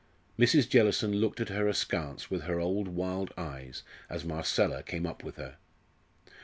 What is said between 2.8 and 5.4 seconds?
wild eyes as Marcella came up with